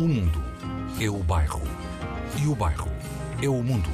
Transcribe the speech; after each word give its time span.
O 0.00 0.08
mundo 0.08 0.42
é 0.98 1.10
o 1.10 1.18
bairro. 1.18 1.60
E 2.42 2.46
o 2.46 2.54
bairro 2.54 2.90
é 3.42 3.48
o 3.50 3.62
mundo. 3.62 3.90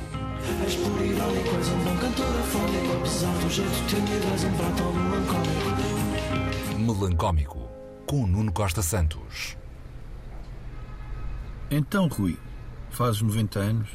És 0.64 0.76
por 0.76 1.04
irónico, 1.04 1.50
um 1.50 1.82
bom 1.82 1.96
cantor 1.96 2.26
afónico 2.26 2.92
Apesar 2.96 3.32
do 3.38 3.50
jeito 3.50 3.86
tímido, 3.88 4.24
és 4.32 4.44
um 4.44 4.52
prato 4.52 4.84
melancólico 4.94 5.66
Melancómico, 6.78 7.68
com 8.06 8.24
Nuno 8.24 8.52
Costa 8.52 8.82
Santos. 8.82 9.56
Então, 11.72 12.06
Rui, 12.06 12.38
fazes 12.88 13.20
90 13.20 13.58
anos? 13.58 13.88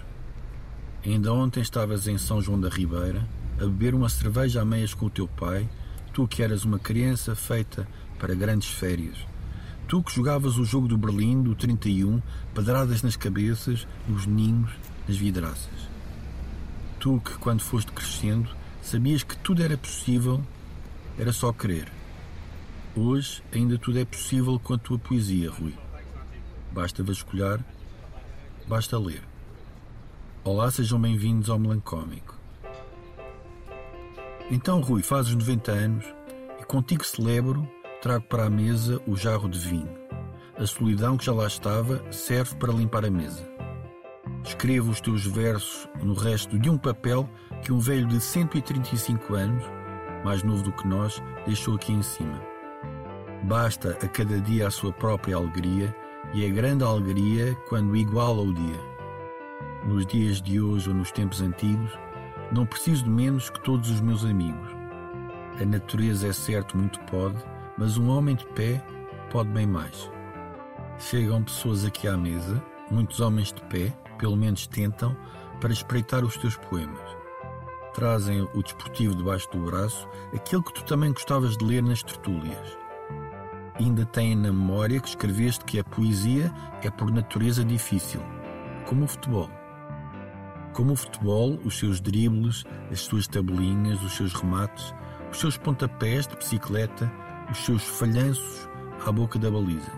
Ainda 1.06 1.32
ontem 1.32 1.62
estavas 1.62 2.10
em 2.10 2.18
São 2.18 2.42
João 2.42 2.60
da 2.60 2.68
Ribeira 2.68 3.26
a 3.56 3.62
beber 3.62 3.96
uma 3.96 4.10
cerveja 4.10 4.62
a 4.62 4.66
meias 4.66 4.94
com 4.94 5.06
o 5.06 5.10
teu 5.10 5.30
pai, 5.30 5.70
tu 6.12 6.28
que 6.28 6.44
eras 6.44 6.66
uma 6.66 6.78
criança 6.78 7.38
feita 7.38 7.88
para 8.20 8.36
grandes 8.36 8.68
férias. 8.70 9.31
Tu 9.92 10.02
que 10.02 10.16
jogavas 10.16 10.58
o 10.58 10.64
jogo 10.64 10.88
do 10.88 10.98
Berlim, 10.98 11.44
do 11.44 11.54
31, 11.54 12.22
pedradas 12.56 13.04
nas 13.04 13.18
cabeças, 13.18 13.86
nos 14.08 14.26
ninhos, 14.26 14.72
nas 15.06 15.18
vidraças. 15.18 15.90
Tu 16.98 17.20
que, 17.20 17.38
quando 17.40 17.60
foste 17.60 17.92
crescendo, 17.92 18.50
sabias 18.82 19.22
que 19.22 19.36
tudo 19.36 19.62
era 19.62 19.76
possível, 19.78 20.42
era 21.20 21.34
só 21.34 21.52
querer. 21.52 21.92
Hoje 22.96 23.44
ainda 23.52 23.78
tudo 23.78 24.00
é 24.00 24.06
possível 24.06 24.58
com 24.58 24.76
a 24.76 24.78
tua 24.78 24.98
poesia, 24.98 25.52
Rui. 25.52 25.74
Basta 26.72 27.04
vasculhar, 27.04 27.60
basta 28.70 28.98
ler. 28.98 29.22
Olá, 30.46 30.72
sejam 30.72 31.02
bem-vindos 31.02 31.50
ao 31.50 31.60
Melancómico. 31.60 32.40
Então, 34.50 34.80
Rui, 34.80 35.04
fazes 35.04 35.36
90 35.36 35.70
anos 35.70 36.06
e 36.62 36.64
contigo 36.64 37.04
celebro, 37.04 37.70
trago 38.02 38.26
para 38.26 38.46
a 38.46 38.50
mesa 38.50 39.00
o 39.06 39.16
jarro 39.16 39.48
de 39.48 39.60
vinho. 39.60 39.90
A 40.58 40.66
solidão 40.66 41.18
que 41.18 41.26
já 41.26 41.32
lá 41.32 41.46
estava 41.46 42.04
serve 42.12 42.56
para 42.56 42.74
limpar 42.74 43.06
a 43.06 43.12
mesa. 43.12 43.48
Escrevo 44.44 44.90
os 44.90 45.00
teus 45.00 45.24
versos 45.26 45.88
no 46.02 46.16
resto 46.16 46.58
de 46.58 46.68
um 46.68 46.80
papel 46.80 47.30
que 47.62 47.72
um 47.72 47.78
velho 47.78 48.08
de 48.08 48.20
135 48.20 49.36
anos, 49.36 49.64
mais 50.26 50.42
novo 50.42 50.64
do 50.64 50.72
que 50.72 50.88
nós, 50.88 51.22
deixou 51.46 51.76
aqui 51.76 51.94
em 51.94 52.02
cima. 52.02 52.42
Basta 53.44 53.92
a 53.92 54.08
cada 54.08 54.42
dia 54.42 54.68
a 54.68 54.72
sua 54.72 54.92
própria 54.92 55.36
alegria 55.36 55.96
e 56.34 56.44
é 56.44 56.50
grande 56.50 56.84
alegria 56.84 57.56
quando 57.70 57.96
iguala 57.96 58.42
o 58.42 58.54
dia. 58.54 58.80
Nos 59.86 60.08
dias 60.08 60.42
de 60.42 60.60
hoje 60.60 60.90
ou 60.90 60.96
nos 60.96 61.12
tempos 61.12 61.40
antigos, 61.40 61.92
não 62.52 62.66
preciso 62.66 63.04
de 63.04 63.10
menos 63.12 63.50
que 63.52 63.62
todos 63.62 63.92
os 63.92 64.02
meus 64.02 64.26
amigos. 64.26 64.70
A 65.62 65.66
natureza 65.66 66.28
é 66.28 66.34
certo 66.34 66.78
muito 66.78 67.00
pode, 67.02 67.38
mas 67.82 67.98
um 67.98 68.12
homem 68.12 68.36
de 68.36 68.46
pé 68.50 68.80
pode 69.32 69.50
bem 69.50 69.66
mais. 69.66 70.08
Chegam 71.00 71.44
pessoas 71.44 71.84
aqui 71.84 72.08
à 72.08 72.16
mesa, 72.16 72.64
muitos 72.92 73.20
homens 73.20 73.52
de 73.52 73.60
pé, 73.64 73.92
pelo 74.20 74.38
menos 74.38 74.68
tentam, 74.68 75.18
para 75.60 75.74
espreitar 75.74 76.24
os 76.24 76.38
teus 76.38 76.56
poemas. 76.56 77.18
Trazem 77.96 78.48
o 78.54 78.62
desportivo 78.62 79.16
debaixo 79.16 79.50
do 79.50 79.66
braço, 79.66 80.08
aquele 80.32 80.62
que 80.62 80.74
tu 80.76 80.84
também 80.84 81.12
gostavas 81.12 81.58
de 81.58 81.66
ler 81.66 81.82
nas 81.82 82.04
tertúlias. 82.04 82.78
Ainda 83.80 84.06
têm 84.06 84.36
na 84.36 84.54
memória 84.54 85.00
que 85.00 85.10
escreveste 85.10 85.66
que 85.66 85.80
a 85.80 85.84
poesia 85.84 86.54
é 86.84 86.92
por 86.92 87.10
natureza 87.10 87.66
difícil, 87.66 88.22
como 88.86 89.06
o 89.06 89.08
futebol. 89.08 89.50
Como 90.74 90.94
o 90.94 90.96
futebol, 90.96 91.60
os 91.66 91.80
seus 91.80 92.00
dribles, 92.00 92.64
as 92.92 93.02
suas 93.02 93.28
tabelinhas, 93.28 94.04
os 94.04 94.12
seus 94.12 94.34
remates, 94.36 94.94
os 95.32 95.40
seus 95.40 95.58
pontapés 95.58 96.28
de 96.28 96.36
bicicleta, 96.36 97.12
os 97.52 97.66
seus 97.66 97.84
falhanços 97.84 98.70
à 99.06 99.12
boca 99.12 99.38
da 99.38 99.52
baliza. 99.52 99.92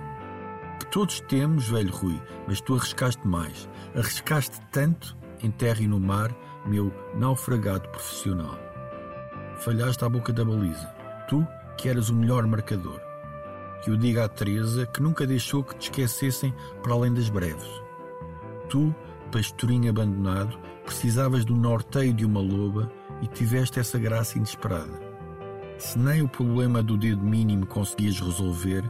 Que 0.80 0.88
todos 0.88 1.20
temos, 1.22 1.70
velho 1.70 1.94
Rui, 1.94 2.20
mas 2.48 2.60
tu 2.60 2.76
arriscaste 2.76 3.26
mais. 3.28 3.70
Arriscaste 3.96 4.60
tanto 4.72 5.16
em 5.42 5.52
terra 5.52 5.82
e 5.82 5.88
no 5.88 6.00
mar, 6.00 6.36
meu 6.66 6.92
naufragado 7.16 7.88
profissional. 7.90 8.58
Falhaste 9.58 10.04
à 10.04 10.10
boca 10.10 10.34
da 10.34 10.44
baliza. 10.44 10.88
Tu, 11.30 11.46
que 11.78 11.90
eras 11.90 12.10
o 12.10 12.16
melhor 12.16 12.46
marcador. 12.48 13.00
Que 13.84 13.92
o 13.92 13.98
diga 13.98 14.26
à 14.26 14.30
Teresa 14.30 14.86
que 14.88 15.02
nunca 15.02 15.28
deixou 15.28 15.64
que 15.64 15.76
te 15.76 15.90
esquecessem 15.90 16.54
para 16.82 16.94
além 16.94 17.14
das 17.14 17.30
breves. 17.30 17.70
Tu, 18.70 18.94
pastorinho 19.32 19.90
abandonado, 19.90 20.58
precisavas 20.86 21.46
do 21.46 21.56
norteio 21.56 22.14
de 22.14 22.26
uma 22.26 22.40
loba 22.40 22.92
e 23.22 23.28
tiveste 23.28 23.80
essa 23.80 24.00
graça 24.00 24.38
inesperada. 24.38 25.13
Se 25.78 25.98
nem 26.00 26.22
o 26.22 26.28
problema 26.28 26.82
do 26.82 26.98
dedo 26.98 27.24
mínimo 27.24 27.66
conseguias 27.66 28.20
resolver, 28.20 28.84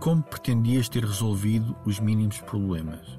como 0.00 0.22
pretendias 0.22 0.88
ter 0.88 1.04
resolvido 1.04 1.76
os 1.84 2.00
mínimos 2.00 2.40
problemas? 2.40 3.18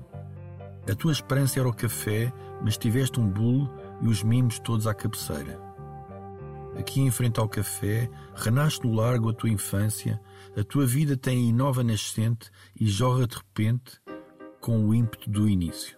A 0.90 0.96
tua 0.96 1.12
esperança 1.12 1.60
era 1.60 1.70
o 1.70 1.74
café, 1.74 2.34
mas 2.62 2.78
tiveste 2.78 3.20
um 3.20 3.30
bulo 3.30 3.72
e 4.02 4.08
os 4.08 4.24
mimos 4.24 4.60
todos 4.60 4.88
à 4.88 4.94
cabeceira. 4.94 5.60
Aqui 6.78 7.02
em 7.02 7.12
frente 7.12 7.40
ao 7.40 7.48
café, 7.48 8.10
renasce 8.34 8.84
no 8.84 8.94
largo 8.94 9.30
a 9.30 9.34
tua 9.34 9.50
infância, 9.50 10.20
a 10.58 10.64
tua 10.64 10.86
vida 10.86 11.16
tem 11.16 11.38
aí 11.38 11.54
nova 11.54 11.84
nascente 11.84 12.50
e 12.80 12.88
jorra 12.88 13.28
de 13.28 13.36
repente 13.36 14.02
com 14.60 14.86
o 14.86 14.94
ímpeto 14.94 15.30
do 15.30 15.48
início. 15.48 15.98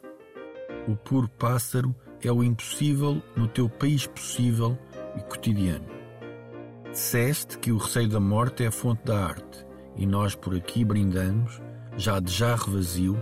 O 0.88 0.96
puro 0.96 1.30
pássaro 1.30 1.96
é 2.22 2.32
o 2.32 2.44
impossível 2.44 3.22
no 3.36 3.48
teu 3.48 3.70
país 3.70 4.06
possível 4.06 4.78
e 5.16 5.22
cotidiano. 5.22 5.93
Disseste 6.94 7.58
que 7.58 7.72
o 7.72 7.78
receio 7.78 8.08
da 8.08 8.20
morte 8.20 8.64
é 8.64 8.68
a 8.68 8.72
fonte 8.72 9.04
da 9.04 9.26
arte, 9.26 9.66
e 9.96 10.06
nós 10.06 10.36
por 10.36 10.56
aqui 10.56 10.86
brindamos, 10.86 11.60
já 11.98 12.20
de 12.20 12.32
jarro 12.32 12.74
vazio, 12.74 13.20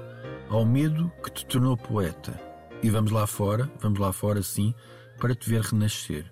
ao 0.50 0.66
medo 0.66 1.10
que 1.24 1.32
te 1.32 1.46
tornou 1.46 1.78
poeta. 1.78 2.38
E 2.84 2.90
vamos 2.90 3.12
lá 3.12 3.26
fora, 3.26 3.72
vamos 3.80 3.98
lá 3.98 4.12
fora 4.12 4.44
sim, 4.44 4.76
para 5.18 5.34
te 5.34 5.50
ver 5.50 5.62
renascer. 5.62 6.30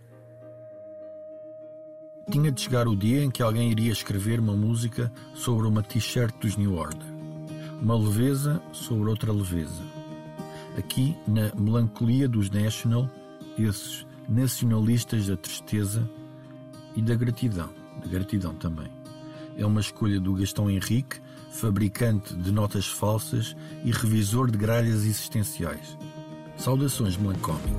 Tinha 2.30 2.52
de 2.52 2.60
chegar 2.60 2.90
o 2.90 2.96
dia 2.96 3.24
em 3.24 3.32
que 3.32 3.42
alguém 3.42 3.72
iria 3.72 3.94
escrever 3.94 4.42
uma 4.42 4.54
música 4.54 5.10
sobre 5.34 5.66
uma 5.66 5.82
t-shirt 5.82 6.36
dos 6.42 6.58
New 6.58 6.76
Order. 6.76 7.08
Uma 7.82 7.98
leveza 7.98 8.62
sobre 8.74 9.10
outra 9.10 9.32
leveza. 9.32 9.82
Aqui, 10.78 11.16
na 11.26 11.56
melancolia 11.56 12.28
dos 12.28 12.50
National, 12.50 13.10
esses 13.58 14.06
nacionalistas 14.28 15.28
da 15.28 15.38
tristeza 15.38 16.06
e 16.96 17.02
da 17.02 17.16
gratidão, 17.16 17.70
da 18.02 18.08
gratidão 18.08 18.54
também. 18.56 18.92
É 19.58 19.66
uma 19.66 19.82
escolha 19.82 20.20
do 20.20 20.34
Gastão 20.34 20.70
Henrique, 20.70 21.20
fabricante 21.52 22.36
de 22.36 22.52
notas 22.52 22.88
falsas 22.88 23.56
e 23.84 23.92
revisor 23.92 24.50
de 24.50 24.58
gralhas 24.58 25.04
existenciais. 25.06 25.98
Saudações 26.58 27.18
melancólicas. 27.18 27.70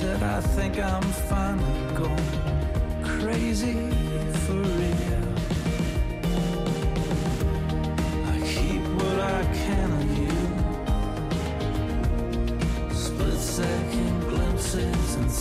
Said 0.00 0.22
I 0.22 0.40
think 0.40 0.78
I'm 0.78 1.02
finally 1.28 1.94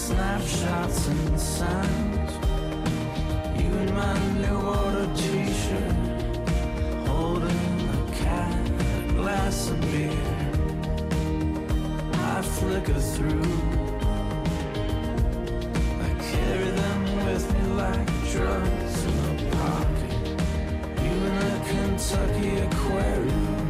snapshots 0.10 1.08
and 1.08 1.40
signs. 1.40 2.32
You 3.60 3.70
in 3.84 3.90
my 3.94 4.16
new 4.42 4.60
order 4.78 5.08
t-shirt 5.22 5.98
Holding 7.10 7.76
a 7.96 8.02
cat, 8.24 8.60
a 8.98 9.14
glass 9.20 9.70
of 9.70 9.80
beer. 9.92 10.32
I 12.32 12.42
flicker 12.56 13.02
through. 13.14 13.54
I 16.08 16.10
carry 16.32 16.72
them 16.82 17.02
with 17.26 17.46
me 17.54 17.64
like 17.84 18.08
drugs 18.34 18.98
in 19.10 19.18
a 19.30 19.36
pocket. 19.58 20.16
You 21.04 21.16
in 21.30 21.38
a 21.52 21.58
Kentucky 21.70 22.54
aquarium 22.68 23.70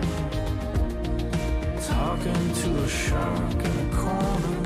Talking 1.94 2.46
to 2.62 2.70
a 2.84 2.88
shark 2.88 3.60
in 3.70 3.76
a 3.86 3.98
corner 3.98 4.59